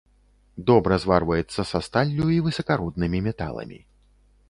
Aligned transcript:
Добра 0.69 0.97
зварваецца 1.03 1.61
са 1.73 1.83
сталлю 1.89 2.27
і 2.39 2.41
высакароднымі 2.49 3.25
металамі. 3.31 3.79